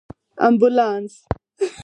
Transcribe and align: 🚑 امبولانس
🚑 0.03 0.03
امبولانس 0.47 1.13